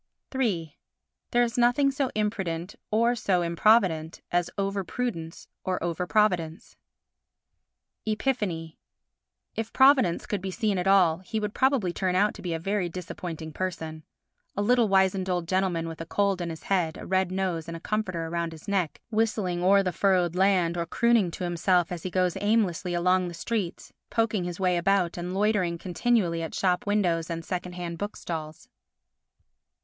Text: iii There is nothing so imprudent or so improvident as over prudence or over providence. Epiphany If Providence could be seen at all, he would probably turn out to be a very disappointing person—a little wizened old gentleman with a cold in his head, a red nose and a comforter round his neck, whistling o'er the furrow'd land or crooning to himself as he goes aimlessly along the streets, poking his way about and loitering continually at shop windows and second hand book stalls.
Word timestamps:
iii 0.35 0.79
There 1.29 1.43
is 1.43 1.59
nothing 1.59 1.91
so 1.91 2.09
imprudent 2.15 2.73
or 2.89 3.13
so 3.13 3.43
improvident 3.43 4.19
as 4.31 4.49
over 4.57 4.83
prudence 4.83 5.47
or 5.63 5.77
over 5.83 6.07
providence. 6.07 6.75
Epiphany 8.07 8.79
If 9.55 9.71
Providence 9.71 10.25
could 10.25 10.41
be 10.41 10.49
seen 10.49 10.79
at 10.79 10.87
all, 10.87 11.19
he 11.19 11.39
would 11.39 11.53
probably 11.53 11.93
turn 11.93 12.15
out 12.15 12.33
to 12.33 12.41
be 12.41 12.51
a 12.55 12.59
very 12.59 12.89
disappointing 12.89 13.53
person—a 13.53 14.01
little 14.59 14.87
wizened 14.87 15.29
old 15.29 15.47
gentleman 15.47 15.87
with 15.87 16.01
a 16.01 16.07
cold 16.07 16.41
in 16.41 16.49
his 16.49 16.63
head, 16.63 16.97
a 16.97 17.05
red 17.05 17.31
nose 17.31 17.67
and 17.67 17.77
a 17.77 17.79
comforter 17.79 18.27
round 18.27 18.53
his 18.53 18.67
neck, 18.67 18.99
whistling 19.11 19.61
o'er 19.63 19.83
the 19.83 19.91
furrow'd 19.93 20.35
land 20.35 20.77
or 20.79 20.87
crooning 20.87 21.29
to 21.29 21.43
himself 21.43 21.91
as 21.91 22.01
he 22.01 22.09
goes 22.09 22.35
aimlessly 22.41 22.95
along 22.95 23.27
the 23.27 23.35
streets, 23.35 23.93
poking 24.09 24.45
his 24.45 24.59
way 24.59 24.77
about 24.77 25.15
and 25.15 25.35
loitering 25.35 25.77
continually 25.77 26.41
at 26.41 26.55
shop 26.55 26.87
windows 26.87 27.29
and 27.29 27.45
second 27.45 27.73
hand 27.73 27.99
book 27.99 28.15
stalls. 28.15 28.67